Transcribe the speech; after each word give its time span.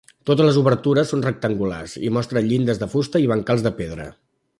Totes 0.27 0.45
les 0.47 0.55
obertures 0.59 1.11
són 1.13 1.21
rectangulars 1.25 1.93
i 2.07 2.11
mostren 2.17 2.47
llindes 2.53 2.81
de 2.85 2.89
fusta 2.95 3.23
i 3.25 3.29
bancals 3.33 3.67
de 3.69 3.75
pedra. 3.83 4.09